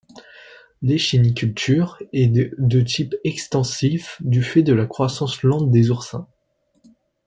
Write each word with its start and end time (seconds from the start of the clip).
L'échiniculture 0.81 1.99
est 2.11 2.25
de 2.27 2.81
type 2.81 3.13
extensive, 3.23 4.07
du 4.21 4.41
fait 4.41 4.63
de 4.63 4.73
la 4.73 4.87
croissance 4.87 5.43
lente 5.43 5.69
des 5.69 5.91
oursins. 5.91 6.27